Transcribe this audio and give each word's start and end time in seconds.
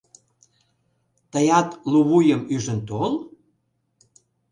Тыят 1.31 1.69
лувуйым 1.91 2.41
ӱжын 2.55 2.79
тол... 2.87 3.13